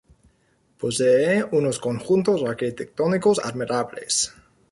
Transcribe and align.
Posee 0.79 1.43
unos 1.51 1.77
conjuntos 1.77 2.43
arquitectónicos 2.43 3.37
admirables. 3.37 4.33